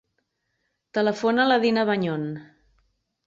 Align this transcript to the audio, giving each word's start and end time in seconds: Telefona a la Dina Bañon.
Telefona 0.97 1.45
a 1.45 1.47
la 1.51 1.59
Dina 1.65 1.83
Bañon. 1.91 2.25